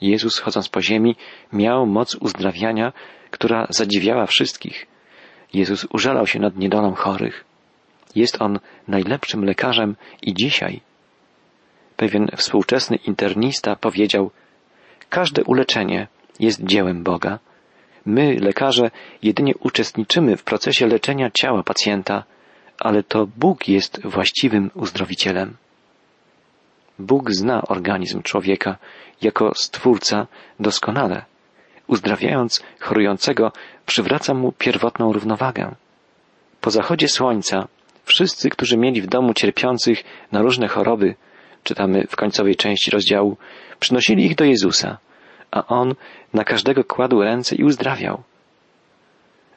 Jezus, 0.00 0.38
chodząc 0.38 0.68
po 0.68 0.82
ziemi, 0.82 1.16
miał 1.52 1.86
moc 1.86 2.14
uzdrawiania, 2.14 2.92
która 3.30 3.66
zadziwiała 3.70 4.26
wszystkich. 4.26 4.86
Jezus 5.54 5.86
użalał 5.92 6.26
się 6.26 6.38
nad 6.38 6.56
niedolą 6.56 6.94
chorych. 6.94 7.44
Jest 8.14 8.42
on 8.42 8.58
najlepszym 8.88 9.44
lekarzem 9.44 9.96
i 10.22 10.34
dzisiaj. 10.34 10.80
Pewien 11.96 12.28
współczesny 12.36 12.96
internista 12.96 13.76
powiedział, 13.76 14.30
każde 15.08 15.44
uleczenie 15.44 16.06
jest 16.40 16.64
dziełem 16.64 17.02
Boga. 17.02 17.38
My, 18.06 18.36
lekarze, 18.40 18.90
jedynie 19.22 19.54
uczestniczymy 19.56 20.36
w 20.36 20.44
procesie 20.44 20.86
leczenia 20.86 21.30
ciała 21.30 21.62
pacjenta, 21.62 22.24
ale 22.78 23.02
to 23.02 23.26
Bóg 23.36 23.68
jest 23.68 24.00
właściwym 24.04 24.70
uzdrowicielem. 24.74 25.56
Bóg 26.98 27.30
zna 27.30 27.62
organizm 27.62 28.22
człowieka 28.22 28.76
jako 29.22 29.54
stwórca 29.54 30.26
doskonale. 30.60 31.24
Uzdrawiając 31.90 32.62
chorującego, 32.80 33.52
przywraca 33.86 34.34
mu 34.34 34.52
pierwotną 34.52 35.12
równowagę. 35.12 35.74
Po 36.60 36.70
zachodzie 36.70 37.08
słońca 37.08 37.68
wszyscy, 38.04 38.50
którzy 38.50 38.76
mieli 38.76 39.02
w 39.02 39.06
domu 39.06 39.34
cierpiących 39.34 40.04
na 40.32 40.42
różne 40.42 40.68
choroby, 40.68 41.14
czytamy 41.64 42.06
w 42.06 42.16
końcowej 42.16 42.56
części 42.56 42.90
rozdziału, 42.90 43.36
przynosili 43.80 44.26
ich 44.26 44.34
do 44.34 44.44
Jezusa, 44.44 44.98
a 45.50 45.66
On 45.66 45.94
na 46.34 46.44
każdego 46.44 46.84
kładł 46.84 47.22
ręce 47.22 47.56
i 47.56 47.64
uzdrawiał. 47.64 48.22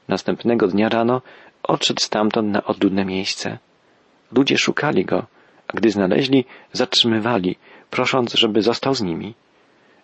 Następnego 0.07 0.67
dnia 0.67 0.89
rano 0.89 1.21
odszedł 1.63 2.01
stamtąd 2.01 2.47
na 2.47 2.63
odludne 2.63 3.05
miejsce. 3.05 3.57
Ludzie 4.31 4.57
szukali 4.57 5.05
go, 5.05 5.25
a 5.67 5.77
gdy 5.77 5.91
znaleźli, 5.91 6.45
zatrzymywali, 6.71 7.55
prosząc, 7.89 8.33
żeby 8.33 8.61
został 8.61 8.95
z 8.95 9.01
nimi. 9.01 9.33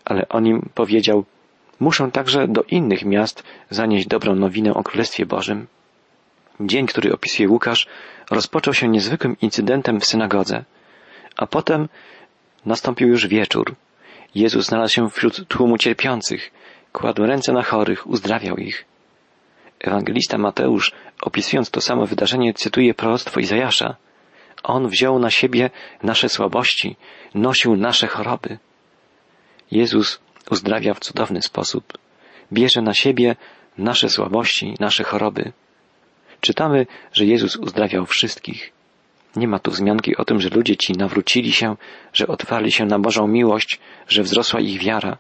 Ale 0.05 0.29
on 0.29 0.48
im 0.48 0.69
powiedział, 0.74 1.25
muszę 1.79 2.12
także 2.12 2.48
do 2.48 2.63
innych 2.63 3.05
miast 3.05 3.43
zanieść 3.69 4.07
dobrą 4.07 4.36
nowinę 4.36 4.74
o 4.74 4.83
Królestwie 4.83 5.25
Bożym. 5.25 5.67
Dzień, 6.59 6.88
który 6.88 7.13
opisuje 7.13 7.50
Łukasz, 7.50 7.88
rozpoczął 8.31 8.74
się 8.74 8.88
niezwykłym 8.88 9.38
incydentem 9.41 10.00
w 10.00 10.05
synagodze, 10.05 10.63
a 11.38 11.48
potem 11.48 11.89
nastąpił 12.65 13.07
już 13.07 13.27
wieczór. 13.27 13.75
Jezus 14.36 14.65
znalazł 14.65 14.93
się 14.93 15.09
wśród 15.09 15.48
tłumu 15.48 15.77
cierpiących, 15.77 16.51
kładł 16.91 17.25
ręce 17.25 17.53
na 17.53 17.63
chorych, 17.63 18.07
uzdrawiał 18.07 18.57
ich. 18.57 18.86
Ewangelista 19.79 20.38
Mateusz, 20.38 20.91
opisując 21.21 21.69
to 21.69 21.81
samo 21.81 22.05
wydarzenie, 22.05 22.53
cytuje 22.53 22.93
proroctwo 22.93 23.39
Izajasza. 23.39 23.95
On 24.63 24.88
wziął 24.88 25.19
na 25.19 25.31
siebie 25.31 25.69
nasze 26.03 26.29
słabości, 26.29 26.95
nosił 27.33 27.75
nasze 27.75 28.07
choroby. 28.07 28.57
Jezus 29.71 30.19
uzdrawia 30.51 30.93
w 30.93 31.00
cudowny 31.00 31.41
sposób. 31.41 31.98
Bierze 32.53 32.81
na 32.81 32.93
siebie 32.93 33.36
nasze 33.77 34.10
słabości, 34.10 34.75
nasze 34.79 35.03
choroby. 35.03 35.51
Czytamy, 36.41 36.88
że 37.13 37.25
Jezus 37.25 37.55
uzdrawiał 37.55 38.05
wszystkich. 38.05 38.72
Nie 39.36 39.48
ma 39.48 39.60
tu 39.60 39.72
wzmianki 39.72 40.17
o 40.17 40.25
tym, 40.25 40.41
że 40.41 40.50
ludzie 40.50 40.77
ci 40.77 40.93
nawrócili 40.93 41.51
się, 41.51 41.75
że 42.13 42.27
otwarli 42.27 42.72
się 42.72 42.86
na 42.86 43.00
Bożą 43.00 43.27
miłość, 43.27 43.79
że 44.08 44.24
wzrosła 44.24 44.60
ich 44.60 44.81
wiara. 44.81 45.17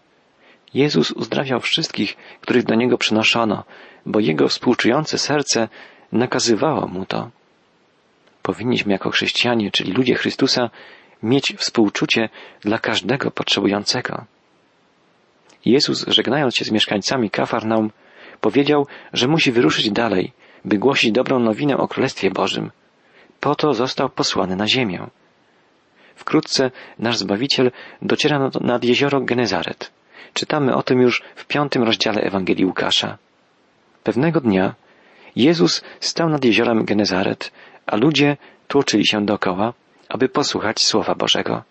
Jezus 0.73 1.11
uzdrawiał 1.11 1.59
wszystkich, 1.59 2.17
których 2.41 2.63
do 2.63 2.75
Niego 2.75 2.97
przynoszono, 2.97 3.63
bo 4.05 4.19
Jego 4.19 4.47
współczujące 4.47 5.17
serce 5.17 5.67
nakazywało 6.11 6.87
Mu 6.87 7.05
to. 7.05 7.29
Powinniśmy 8.41 8.91
jako 8.91 9.09
chrześcijanie, 9.09 9.71
czyli 9.71 9.91
ludzie 9.91 10.15
Chrystusa, 10.15 10.69
mieć 11.23 11.53
współczucie 11.57 12.29
dla 12.61 12.79
każdego 12.79 13.31
potrzebującego. 13.31 14.25
Jezus, 15.65 16.05
żegnając 16.07 16.55
się 16.55 16.65
z 16.65 16.71
mieszkańcami 16.71 17.29
Kafarnaum, 17.29 17.91
powiedział, 18.41 18.87
że 19.13 19.27
musi 19.27 19.51
wyruszyć 19.51 19.91
dalej, 19.91 20.31
by 20.65 20.77
głosić 20.77 21.11
dobrą 21.11 21.39
nowinę 21.39 21.77
o 21.77 21.87
Królestwie 21.87 22.31
Bożym. 22.31 22.71
Po 23.39 23.55
to 23.55 23.73
został 23.73 24.09
posłany 24.09 24.55
na 24.55 24.67
ziemię. 24.67 25.07
Wkrótce 26.15 26.71
nasz 26.99 27.17
Zbawiciel 27.17 27.71
dociera 28.01 28.51
nad, 28.61 28.83
jezioro 28.83 29.21
Genezaret. 29.21 29.91
Czytamy 30.33 30.75
o 30.75 30.83
tym 30.83 31.01
już 31.01 31.23
w 31.35 31.45
piątym 31.45 31.83
rozdziale 31.83 32.21
Ewangelii 32.21 32.65
Łukasza. 32.65 33.17
Pewnego 34.03 34.41
dnia 34.41 34.75
Jezus 35.35 35.83
stał 35.99 36.29
nad 36.29 36.45
jeziorem 36.45 36.85
Genezaret, 36.85 37.51
a 37.85 37.95
ludzie 37.95 38.37
tłoczyli 38.67 39.07
się 39.07 39.25
dookoła, 39.25 39.73
aby 40.09 40.29
posłuchać 40.29 40.83
Słowa 40.83 41.15
Bożego. 41.15 41.63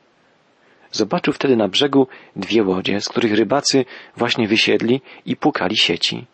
Zobaczył 0.93 1.33
wtedy 1.33 1.57
na 1.57 1.69
brzegu 1.69 2.09
dwie 2.37 2.63
łodzie, 2.63 3.01
z 3.01 3.09
których 3.09 3.35
rybacy 3.35 3.85
właśnie 4.17 4.49
wysiedli 4.49 5.01
i 5.27 5.37
pukali 5.37 5.77
sieci. 5.77 6.27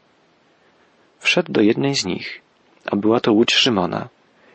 wszedł 1.18 1.52
do 1.52 1.60
jednej 1.60 1.94
z 1.94 2.04
nich, 2.04 2.40
a 2.86 2.96
była 2.96 3.20
to 3.20 3.32
łódź 3.32 3.54
Szymona. 3.54 4.08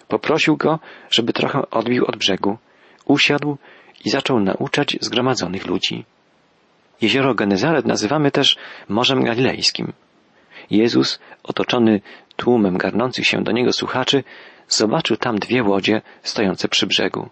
Poprosił 0.08 0.58
go, 0.58 0.80
żeby 1.10 1.34
trochę 1.34 1.70
odbił 1.70 2.06
od 2.06 2.18
brzegu, 2.18 2.58
usiadł 3.06 3.58
i 4.06 4.10
zaczął 4.10 4.40
nauczać 4.40 4.98
zgromadzonych 5.02 5.68
ludzi. 5.68 6.06
Jezioro 7.02 7.36
Genezaret 7.36 7.86
nazywamy 7.86 8.32
też 8.32 8.58
Morzem 8.90 9.24
Galilejskim. 9.24 9.94
Jezus, 10.72 11.20
otoczony 11.44 12.02
tłumem 12.36 12.78
garnących 12.78 13.26
się 13.26 13.44
do 13.44 13.52
niego 13.52 13.74
słuchaczy, 13.74 14.24
zobaczył 14.68 15.18
tam 15.18 15.40
dwie 15.40 15.64
łodzie 15.64 16.02
stojące 16.24 16.68
przy 16.68 16.88
brzegu. 16.88 17.30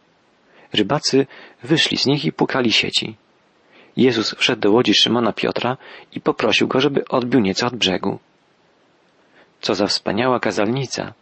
Rybacy 0.74 1.26
wyszli 1.64 1.98
z 1.98 2.06
nich 2.06 2.26
i 2.26 2.32
pukali 2.32 2.72
sieci. 2.72 3.16
Jezus 3.98 4.36
wszedł 4.36 4.62
do 4.62 4.72
łodzi 4.72 4.94
Szymona 4.94 5.34
Piotra 5.34 5.78
i 6.12 6.22
poprosił 6.22 6.68
go, 6.68 6.80
żeby 6.82 7.08
odbił 7.08 7.40
nieco 7.40 7.68
od 7.68 7.76
brzegu. 7.76 8.20
Co 9.62 9.76
za 9.76 9.88
wspaniała 9.88 10.40
kazalnica! 10.40 11.14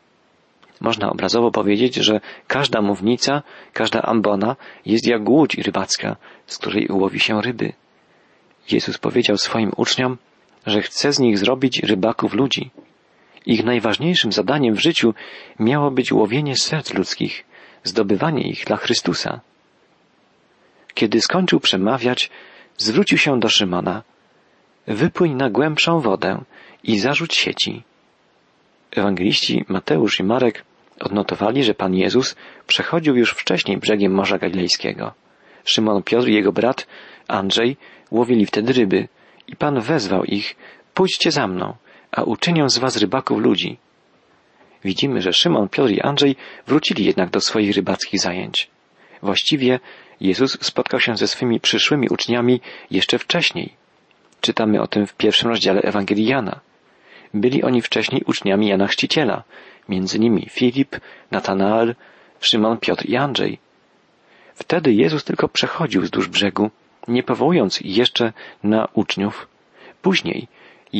Można 0.81 1.09
obrazowo 1.09 1.51
powiedzieć, 1.51 1.95
że 1.95 2.19
każda 2.47 2.81
mównica, 2.81 3.43
każda 3.73 4.01
ambona 4.01 4.55
jest 4.85 5.07
jak 5.07 5.29
łódź 5.29 5.55
rybacka, 5.57 6.15
z 6.47 6.57
której 6.57 6.87
ułowi 6.87 7.19
się 7.19 7.41
ryby. 7.41 7.73
Jezus 8.71 8.97
powiedział 8.97 9.37
swoim 9.37 9.71
uczniom, 9.77 10.17
że 10.65 10.81
chce 10.81 11.13
z 11.13 11.19
nich 11.19 11.37
zrobić 11.37 11.83
rybaków 11.83 12.33
ludzi. 12.33 12.71
Ich 13.45 13.63
najważniejszym 13.63 14.31
zadaniem 14.31 14.75
w 14.75 14.81
życiu 14.81 15.13
miało 15.59 15.91
być 15.91 16.11
łowienie 16.11 16.55
serc 16.55 16.93
ludzkich, 16.93 17.45
zdobywanie 17.85 18.43
ich 18.49 18.65
dla 18.65 18.77
Chrystusa. 18.77 19.41
Kiedy 20.93 21.21
skończył 21.21 21.59
przemawiać, 21.59 22.29
zwrócił 22.77 23.17
się 23.17 23.39
do 23.39 23.49
Szymona. 23.49 24.03
Wypłyń 24.87 25.33
na 25.33 25.49
głębszą 25.49 25.99
wodę 25.99 26.41
i 26.83 26.99
zarzuć 26.99 27.35
sieci. 27.35 27.83
Ewangeliści 28.91 29.65
Mateusz 29.67 30.19
i 30.19 30.23
Marek 30.23 30.63
odnotowali, 30.99 31.63
że 31.63 31.73
Pan 31.73 31.93
Jezus 31.95 32.35
przechodził 32.67 33.15
już 33.15 33.31
wcześniej 33.31 33.77
brzegiem 33.77 34.11
Morza 34.11 34.37
Galilejskiego. 34.37 35.13
Szymon 35.65 36.03
Piotr 36.03 36.27
i 36.27 36.33
jego 36.33 36.51
brat 36.51 36.87
Andrzej 37.27 37.77
łowili 38.11 38.45
wtedy 38.45 38.73
ryby 38.73 39.07
i 39.47 39.55
Pan 39.55 39.81
wezwał 39.81 40.23
ich, 40.23 40.55
pójdźcie 40.93 41.31
za 41.31 41.47
mną, 41.47 41.75
a 42.11 42.23
uczynię 42.23 42.69
z 42.69 42.77
was 42.77 42.97
rybaków 42.97 43.39
ludzi. 43.39 43.77
Widzimy, 44.85 45.21
że 45.21 45.33
Szymon, 45.33 45.69
Piotr 45.69 45.91
i 45.91 46.01
Andrzej 46.01 46.35
wrócili 46.67 47.05
jednak 47.05 47.29
do 47.29 47.41
swoich 47.41 47.75
rybackich 47.75 48.19
zajęć. 48.19 48.69
Właściwie 49.21 49.79
Jezus 50.21 50.57
spotkał 50.61 50.99
się 50.99 51.17
ze 51.17 51.27
swymi 51.27 51.59
przyszłymi 51.59 52.09
uczniami 52.09 52.61
jeszcze 52.91 53.19
wcześniej. 53.19 53.73
Czytamy 54.41 54.81
o 54.81 54.87
tym 54.87 55.07
w 55.07 55.13
pierwszym 55.13 55.49
rozdziale 55.49 55.81
Ewangelii 55.81 56.25
Jana. 56.25 56.59
Byli 57.33 57.63
oni 57.63 57.81
wcześniej 57.81 58.23
uczniami 58.25 58.67
Jana 58.67 58.87
Chrzciciela, 58.87 59.43
między 59.89 60.19
nimi 60.19 60.47
Filip, 60.49 60.95
Natanael, 61.31 61.95
Szymon, 62.39 62.77
Piotr 62.77 63.05
i 63.05 63.15
Andrzej. 63.15 63.59
Wtedy 64.55 64.93
Jezus 64.93 65.23
tylko 65.23 65.47
przechodził 65.47 66.01
wzdłuż 66.01 66.27
brzegu, 66.27 66.69
nie 67.07 67.23
powołując 67.23 67.79
jeszcze 67.81 68.33
na 68.63 68.87
uczniów. 68.93 69.47
Później 70.01 70.47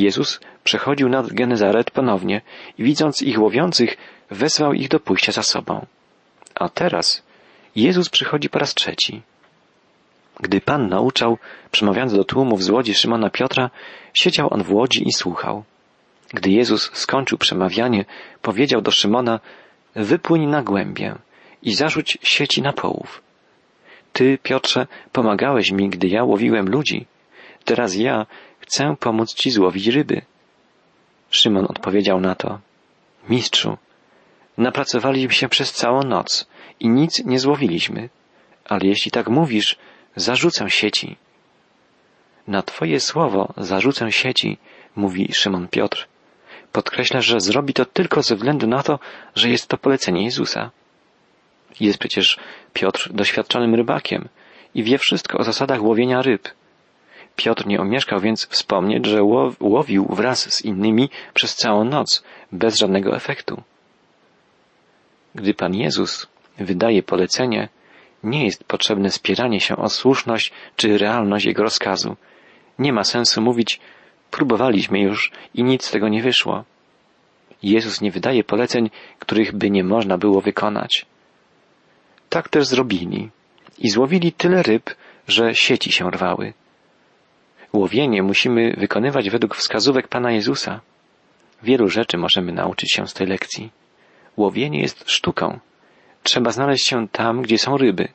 Jezus 0.00 0.40
przechodził 0.64 1.08
nad 1.08 1.32
Genezaret 1.32 1.90
ponownie 1.90 2.40
i 2.78 2.82
widząc 2.82 3.22
ich 3.22 3.40
łowiących, 3.40 3.96
wezwał 4.30 4.72
ich 4.72 4.88
do 4.88 5.00
pójścia 5.00 5.32
za 5.32 5.42
sobą. 5.42 5.86
A 6.54 6.68
teraz 6.68 7.22
Jezus 7.76 8.08
przychodzi 8.08 8.48
po 8.48 8.58
raz 8.58 8.74
trzeci. 8.74 9.22
Gdy 10.40 10.60
Pan 10.60 10.88
nauczał, 10.88 11.38
przemawiając 11.70 12.12
do 12.12 12.24
tłumów 12.24 12.62
z 12.62 12.70
łodzi 12.70 12.94
Szymona 12.94 13.30
Piotra, 13.30 13.70
siedział 14.14 14.54
on 14.54 14.62
w 14.62 14.72
łodzi 14.72 15.08
i 15.08 15.12
słuchał. 15.12 15.64
Gdy 16.34 16.50
Jezus 16.50 16.90
skończył 16.92 17.38
przemawianie, 17.38 18.04
powiedział 18.42 18.80
do 18.80 18.90
Szymona, 18.90 19.40
wypłyń 19.94 20.46
na 20.46 20.62
głębię 20.62 21.14
i 21.62 21.74
zarzuć 21.74 22.18
sieci 22.22 22.62
na 22.62 22.72
połów. 22.72 23.22
Ty, 24.12 24.38
Piotrze, 24.42 24.86
pomagałeś 25.12 25.70
mi, 25.70 25.88
gdy 25.88 26.08
ja 26.08 26.24
łowiłem 26.24 26.68
ludzi. 26.68 27.06
Teraz 27.64 27.94
ja 27.94 28.26
chcę 28.66 28.96
pomóc 29.00 29.34
ci 29.34 29.50
złowić 29.50 29.86
ryby. 29.86 30.22
Szymon 31.30 31.66
odpowiedział 31.68 32.20
na 32.20 32.34
to, 32.34 32.60
Mistrzu, 33.28 33.76
napracowaliśmy 34.58 35.32
się 35.32 35.48
przez 35.48 35.72
całą 35.72 36.02
noc 36.02 36.46
i 36.80 36.88
nic 36.88 37.24
nie 37.24 37.38
złowiliśmy, 37.38 38.08
ale 38.64 38.86
jeśli 38.86 39.10
tak 39.10 39.28
mówisz, 39.28 39.76
zarzucę 40.16 40.70
sieci. 40.70 41.16
Na 42.46 42.62
Twoje 42.62 43.00
słowo 43.00 43.52
zarzucę 43.56 44.12
sieci, 44.12 44.58
mówi 44.96 45.34
Szymon 45.34 45.68
Piotr. 45.68 46.08
Podkreśla, 46.72 47.20
że 47.20 47.40
zrobi 47.40 47.74
to 47.74 47.84
tylko 47.84 48.22
ze 48.22 48.36
względu 48.36 48.66
na 48.66 48.82
to, 48.82 48.98
że 49.34 49.48
jest 49.48 49.66
to 49.66 49.78
polecenie 49.78 50.24
Jezusa. 50.24 50.70
Jest 51.80 51.98
przecież 51.98 52.38
Piotr 52.72 53.12
doświadczonym 53.12 53.74
rybakiem 53.74 54.28
i 54.74 54.82
wie 54.82 54.98
wszystko 54.98 55.38
o 55.38 55.44
zasadach 55.44 55.82
łowienia 55.82 56.22
ryb. 56.22 56.48
Piotr 57.36 57.66
nie 57.66 57.80
omieszkał 57.80 58.20
więc 58.20 58.46
wspomnieć, 58.46 59.06
że 59.06 59.22
łowił 59.60 60.06
wraz 60.10 60.54
z 60.54 60.64
innymi 60.64 61.10
przez 61.34 61.54
całą 61.54 61.84
noc, 61.84 62.22
bez 62.52 62.78
żadnego 62.78 63.16
efektu. 63.16 63.62
Gdy 65.34 65.54
Pan 65.54 65.74
Jezus 65.74 66.26
wydaje 66.58 67.02
polecenie, 67.02 67.68
nie 68.22 68.44
jest 68.44 68.64
potrzebne 68.64 69.10
spieranie 69.10 69.60
się 69.60 69.76
o 69.76 69.88
słuszność 69.88 70.52
czy 70.76 70.98
realność 70.98 71.46
Jego 71.46 71.62
rozkazu. 71.62 72.16
Nie 72.78 72.92
ma 72.92 73.04
sensu 73.04 73.42
mówić, 73.42 73.80
próbowaliśmy 74.30 75.00
już 75.00 75.32
i 75.54 75.64
nic 75.64 75.84
z 75.84 75.90
tego 75.90 76.08
nie 76.08 76.22
wyszło. 76.22 76.64
Jezus 77.62 78.00
nie 78.00 78.10
wydaje 78.10 78.44
poleceń, 78.44 78.90
których 79.18 79.52
by 79.52 79.70
nie 79.70 79.84
można 79.84 80.18
było 80.18 80.40
wykonać. 80.40 81.06
Tak 82.28 82.48
też 82.48 82.66
zrobili 82.66 83.30
i 83.78 83.90
złowili 83.90 84.32
tyle 84.32 84.62
ryb, 84.62 84.94
że 85.28 85.54
sieci 85.54 85.92
się 85.92 86.10
rwały. 86.10 86.52
Łowienie 87.76 88.22
musimy 88.22 88.74
wykonywać 88.76 89.30
według 89.30 89.56
wskazówek 89.56 90.08
Pana 90.08 90.32
Jezusa. 90.32 90.80
Wielu 91.62 91.88
rzeczy 91.88 92.18
możemy 92.18 92.52
nauczyć 92.52 92.92
się 92.92 93.06
z 93.06 93.14
tej 93.14 93.26
lekcji. 93.26 93.70
Łowienie 94.36 94.80
jest 94.80 95.10
sztuką. 95.10 95.58
Trzeba 96.22 96.50
znaleźć 96.50 96.86
się 96.86 97.08
tam, 97.08 97.42
gdzie 97.42 97.58
są 97.58 97.76
ryby. 97.76 98.08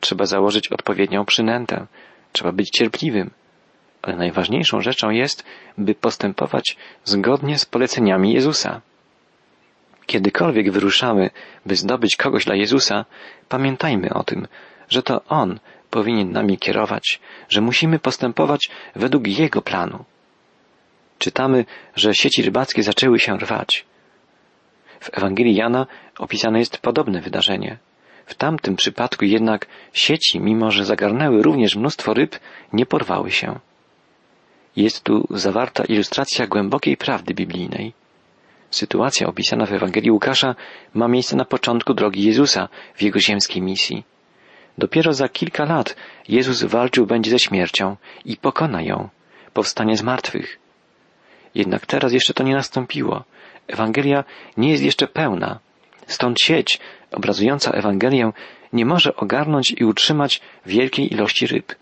Trzeba 0.00 0.26
założyć 0.26 0.68
odpowiednią 0.68 1.24
przynętę. 1.24 1.86
Trzeba 2.32 2.52
być 2.52 2.70
cierpliwym. 2.70 3.30
Ale 4.02 4.16
najważniejszą 4.16 4.80
rzeczą 4.80 5.10
jest, 5.10 5.44
by 5.78 5.94
postępować 5.94 6.76
zgodnie 7.04 7.58
z 7.58 7.64
poleceniami 7.64 8.32
Jezusa. 8.32 8.80
Kiedykolwiek 10.06 10.72
wyruszamy, 10.72 11.30
by 11.66 11.76
zdobyć 11.76 12.16
kogoś 12.16 12.44
dla 12.44 12.54
Jezusa, 12.54 13.04
pamiętajmy 13.48 14.14
o 14.14 14.24
tym, 14.24 14.48
że 14.88 15.02
to 15.02 15.24
On 15.28 15.60
powinien 15.90 16.32
nami 16.32 16.58
kierować, 16.58 17.20
że 17.48 17.60
musimy 17.60 17.98
postępować 17.98 18.70
według 18.96 19.26
Jego 19.26 19.62
planu. 19.62 20.04
Czytamy, 21.18 21.64
że 21.96 22.14
sieci 22.14 22.42
rybackie 22.42 22.82
zaczęły 22.82 23.18
się 23.18 23.36
rwać. 23.36 23.84
W 25.00 25.18
Ewangelii 25.18 25.54
Jana 25.54 25.86
opisane 26.18 26.58
jest 26.58 26.78
podobne 26.78 27.20
wydarzenie. 27.20 27.78
W 28.26 28.34
tamtym 28.34 28.76
przypadku 28.76 29.24
jednak 29.24 29.66
sieci, 29.92 30.40
mimo 30.40 30.70
że 30.70 30.84
zagarnęły 30.84 31.42
również 31.42 31.76
mnóstwo 31.76 32.14
ryb, 32.14 32.38
nie 32.72 32.86
porwały 32.86 33.30
się. 33.30 33.58
Jest 34.76 35.02
tu 35.04 35.26
zawarta 35.30 35.84
ilustracja 35.84 36.46
głębokiej 36.46 36.96
prawdy 36.96 37.34
biblijnej. 37.34 37.92
Sytuacja 38.70 39.26
opisana 39.26 39.66
w 39.66 39.72
Ewangelii 39.72 40.10
Łukasza 40.10 40.54
ma 40.94 41.08
miejsce 41.08 41.36
na 41.36 41.44
początku 41.44 41.94
drogi 41.94 42.22
Jezusa 42.22 42.68
w 42.94 43.02
jego 43.02 43.20
ziemskiej 43.20 43.62
misji. 43.62 44.04
Dopiero 44.78 45.12
za 45.12 45.28
kilka 45.28 45.64
lat 45.64 45.96
Jezus 46.28 46.62
walczył 46.62 47.06
będzie 47.06 47.30
ze 47.30 47.38
śmiercią 47.38 47.96
i 48.24 48.36
pokona 48.36 48.82
ją, 48.82 49.08
powstanie 49.52 49.96
z 49.96 50.02
martwych. 50.02 50.58
Jednak 51.54 51.86
teraz 51.86 52.12
jeszcze 52.12 52.34
to 52.34 52.42
nie 52.42 52.54
nastąpiło. 52.54 53.24
Ewangelia 53.68 54.24
nie 54.56 54.70
jest 54.70 54.82
jeszcze 54.82 55.06
pełna. 55.06 55.58
Stąd 56.06 56.40
sieć 56.40 56.80
obrazująca 57.12 57.70
Ewangelię 57.70 58.32
nie 58.72 58.86
może 58.86 59.16
ogarnąć 59.16 59.74
i 59.78 59.84
utrzymać 59.84 60.40
wielkiej 60.66 61.12
ilości 61.12 61.46
ryb. 61.46 61.74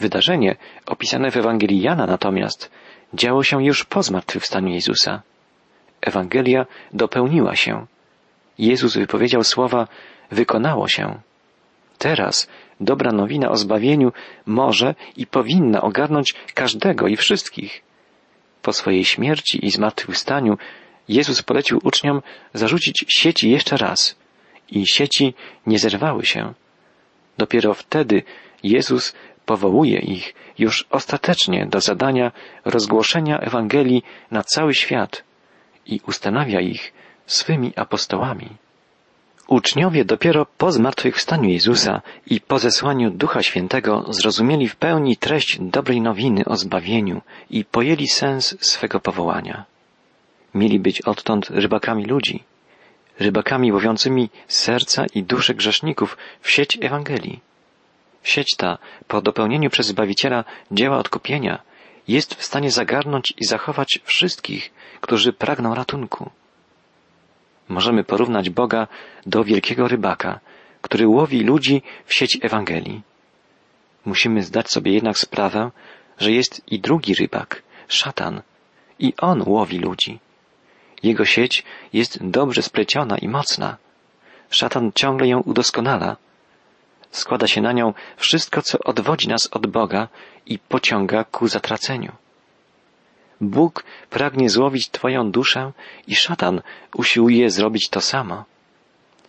Wydarzenie 0.00 0.56
opisane 0.86 1.30
w 1.30 1.36
Ewangelii 1.36 1.80
Jana 1.80 2.06
natomiast 2.06 2.70
działo 3.14 3.42
się 3.42 3.64
już 3.64 3.84
po 3.84 4.02
zmartwychwstaniu 4.02 4.68
Jezusa. 4.68 5.22
Ewangelia 6.00 6.66
dopełniła 6.92 7.56
się. 7.56 7.86
Jezus 8.58 8.96
wypowiedział 8.96 9.44
słowa 9.44 9.88
wykonało 10.30 10.88
się. 10.88 11.20
Teraz 11.98 12.48
dobra 12.80 13.12
nowina 13.12 13.50
o 13.50 13.56
zbawieniu 13.56 14.12
może 14.46 14.94
i 15.16 15.26
powinna 15.26 15.82
ogarnąć 15.82 16.34
każdego 16.54 17.08
i 17.08 17.16
wszystkich. 17.16 17.82
Po 18.62 18.72
swojej 18.72 19.04
śmierci 19.04 19.66
i 19.66 19.70
zmartwychwstaniu 19.70 20.58
Jezus 21.08 21.42
polecił 21.42 21.80
uczniom 21.84 22.22
zarzucić 22.54 23.04
sieci 23.08 23.50
jeszcze 23.50 23.76
raz 23.76 24.16
i 24.70 24.86
sieci 24.86 25.34
nie 25.66 25.78
zerwały 25.78 26.26
się. 26.26 26.54
Dopiero 27.38 27.74
wtedy 27.74 28.22
Jezus 28.62 29.14
powołuje 29.46 29.98
ich 29.98 30.34
już 30.58 30.86
ostatecznie 30.90 31.66
do 31.66 31.80
zadania 31.80 32.32
rozgłoszenia 32.64 33.38
Ewangelii 33.38 34.02
na 34.30 34.42
cały 34.42 34.74
świat 34.74 35.24
i 35.86 36.00
ustanawia 36.08 36.60
ich 36.60 36.92
swymi 37.26 37.72
apostołami. 37.76 38.48
Uczniowie 39.48 40.04
dopiero 40.04 40.46
po 40.46 40.72
zmartwychwstaniu 40.72 41.48
Jezusa 41.48 42.02
i 42.26 42.40
po 42.40 42.58
zesłaniu 42.58 43.10
Ducha 43.10 43.42
Świętego 43.42 44.04
zrozumieli 44.08 44.68
w 44.68 44.76
pełni 44.76 45.16
treść 45.16 45.58
dobrej 45.60 46.00
nowiny 46.00 46.44
o 46.44 46.56
zbawieniu 46.56 47.22
i 47.50 47.64
pojęli 47.64 48.08
sens 48.08 48.56
swego 48.60 49.00
powołania. 49.00 49.64
Mieli 50.54 50.80
być 50.80 51.02
odtąd 51.02 51.50
rybakami 51.50 52.04
ludzi, 52.04 52.44
rybakami 53.18 53.72
łowiącymi 53.72 54.30
serca 54.48 55.06
i 55.14 55.22
dusze 55.22 55.54
grzeszników 55.54 56.16
w 56.40 56.50
sieć 56.50 56.78
Ewangelii. 56.80 57.40
Sieć 58.22 58.56
ta, 58.56 58.78
po 59.06 59.22
dopełnieniu 59.22 59.70
przez 59.70 59.86
Zbawiciela 59.86 60.44
dzieła 60.70 60.98
odkupienia, 60.98 61.62
jest 62.08 62.34
w 62.34 62.44
stanie 62.44 62.70
zagarnąć 62.70 63.34
i 63.38 63.44
zachować 63.44 64.00
wszystkich, 64.04 64.72
którzy 65.00 65.32
pragną 65.32 65.74
ratunku. 65.74 66.30
Możemy 67.68 68.04
porównać 68.04 68.50
Boga 68.50 68.86
do 69.26 69.44
wielkiego 69.44 69.88
rybaka, 69.88 70.40
który 70.82 71.08
łowi 71.08 71.40
ludzi 71.40 71.82
w 72.06 72.14
sieć 72.14 72.38
Ewangelii. 72.42 73.02
Musimy 74.04 74.42
zdać 74.42 74.70
sobie 74.70 74.92
jednak 74.92 75.18
sprawę, 75.18 75.70
że 76.18 76.32
jest 76.32 76.72
i 76.72 76.80
drugi 76.80 77.14
rybak, 77.14 77.62
szatan, 77.88 78.42
i 78.98 79.12
on 79.20 79.42
łowi 79.46 79.78
ludzi. 79.78 80.18
Jego 81.02 81.24
sieć 81.24 81.64
jest 81.92 82.18
dobrze 82.26 82.62
spleciona 82.62 83.18
i 83.18 83.28
mocna. 83.28 83.76
Szatan 84.50 84.92
ciągle 84.94 85.28
ją 85.28 85.40
udoskonala. 85.40 86.16
Składa 87.10 87.46
się 87.46 87.60
na 87.60 87.72
nią 87.72 87.94
wszystko, 88.16 88.62
co 88.62 88.78
odwodzi 88.78 89.28
nas 89.28 89.48
od 89.50 89.66
Boga 89.66 90.08
i 90.46 90.58
pociąga 90.58 91.24
ku 91.24 91.48
zatraceniu. 91.48 92.12
Bóg 93.40 93.84
pragnie 94.10 94.50
złowić 94.50 94.90
Twoją 94.90 95.30
duszę 95.30 95.72
i 96.06 96.16
szatan 96.16 96.62
usiłuje 96.94 97.50
zrobić 97.50 97.88
to 97.88 98.00
samo. 98.00 98.44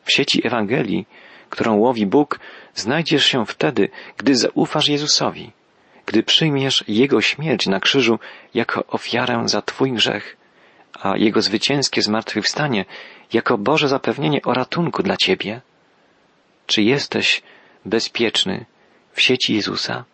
W 0.03 0.13
sieci 0.13 0.47
Ewangelii, 0.47 1.05
którą 1.49 1.75
łowi 1.75 2.05
Bóg, 2.05 2.39
znajdziesz 2.75 3.25
się 3.25 3.45
wtedy, 3.45 3.89
gdy 4.17 4.35
zaufasz 4.35 4.87
Jezusowi, 4.87 5.51
gdy 6.05 6.23
przyjmiesz 6.23 6.83
Jego 6.87 7.21
śmierć 7.21 7.67
na 7.67 7.79
krzyżu 7.79 8.19
jako 8.53 8.87
ofiarę 8.87 9.43
za 9.45 9.61
Twój 9.61 9.91
grzech, 9.91 10.37
a 10.93 11.17
Jego 11.17 11.41
zwycięskie 11.41 12.01
zmartwychwstanie 12.01 12.85
jako 13.33 13.57
Boże 13.57 13.87
zapewnienie 13.87 14.41
o 14.41 14.53
ratunku 14.53 15.03
dla 15.03 15.17
Ciebie. 15.17 15.61
Czy 16.65 16.81
jesteś 16.81 17.41
bezpieczny 17.85 18.65
w 19.13 19.21
sieci 19.21 19.55
Jezusa, 19.55 20.05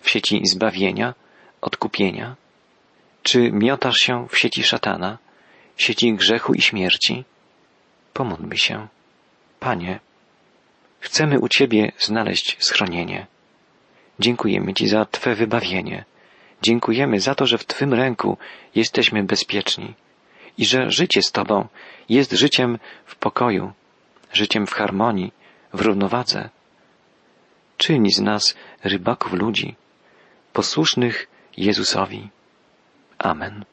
w 0.00 0.10
sieci 0.10 0.40
zbawienia, 0.44 1.14
odkupienia? 1.60 2.36
Czy 3.26 3.52
miotasz 3.52 3.98
się 3.98 4.28
w 4.28 4.38
sieci 4.38 4.62
szatana, 4.64 5.18
sieci 5.76 6.14
grzechu 6.14 6.54
i 6.54 6.60
śmierci? 6.62 7.24
Pomódlmy 8.12 8.56
się. 8.58 8.88
Panie, 9.60 10.00
chcemy 11.00 11.40
u 11.40 11.48
Ciebie 11.48 11.92
znaleźć 11.98 12.56
schronienie. 12.58 13.26
Dziękujemy 14.18 14.74
Ci 14.74 14.88
za 14.88 15.04
Twe 15.04 15.34
wybawienie. 15.34 16.04
Dziękujemy 16.62 17.20
za 17.20 17.34
to, 17.34 17.46
że 17.46 17.58
w 17.58 17.66
Twym 17.66 17.94
ręku 17.94 18.38
jesteśmy 18.74 19.22
bezpieczni 19.22 19.94
i 20.58 20.66
że 20.66 20.90
życie 20.90 21.22
z 21.22 21.32
Tobą 21.32 21.68
jest 22.08 22.32
życiem 22.32 22.78
w 23.06 23.16
pokoju, 23.16 23.72
życiem 24.32 24.66
w 24.66 24.72
harmonii, 24.72 25.32
w 25.72 25.80
równowadze. 25.80 26.50
Czyń 27.76 28.10
z 28.10 28.20
nas 28.20 28.54
rybaków 28.84 29.32
ludzi, 29.32 29.74
posłusznych 30.52 31.28
Jezusowi. 31.56 32.35
Amen. 33.24 33.66